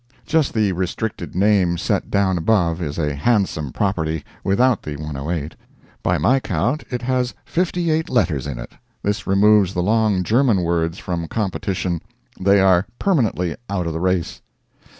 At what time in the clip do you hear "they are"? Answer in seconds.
12.39-12.87